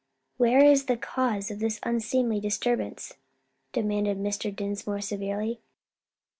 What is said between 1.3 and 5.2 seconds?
of all this unseemly disturbance?" demanded Mr. Dinsmore